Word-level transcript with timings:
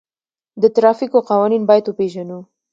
د 0.61 0.63
ترافیکو 0.75 1.19
قوانین 1.29 1.63
باید 1.69 1.85
وپیژنو. 1.87 2.39